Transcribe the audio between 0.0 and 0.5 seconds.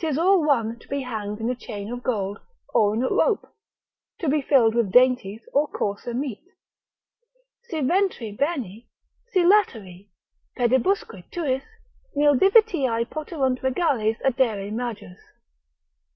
'Tis all